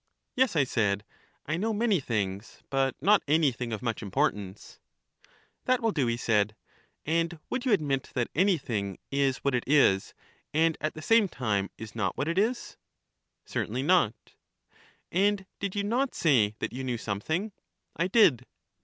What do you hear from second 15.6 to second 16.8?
you not say that